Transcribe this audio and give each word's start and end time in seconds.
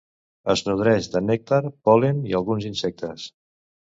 Es 0.53 0.63
nodreix 0.69 1.09
de 1.15 1.21
nèctar, 1.27 1.61
pol·len 1.91 2.25
i 2.33 2.37
alguns 2.41 2.67
insectes. 2.71 3.29